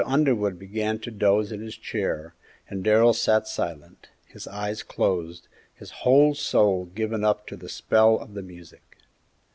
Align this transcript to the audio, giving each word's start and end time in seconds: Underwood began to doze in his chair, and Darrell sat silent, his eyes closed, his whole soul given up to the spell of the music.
Underwood 0.07 0.57
began 0.57 0.97
to 1.01 1.11
doze 1.11 1.51
in 1.51 1.61
his 1.61 1.77
chair, 1.77 2.33
and 2.67 2.83
Darrell 2.83 3.13
sat 3.13 3.47
silent, 3.47 4.09
his 4.25 4.47
eyes 4.47 4.81
closed, 4.81 5.47
his 5.75 5.91
whole 6.01 6.33
soul 6.33 6.85
given 6.85 7.23
up 7.23 7.45
to 7.45 7.55
the 7.55 7.69
spell 7.69 8.17
of 8.17 8.33
the 8.33 8.41
music. 8.41 8.97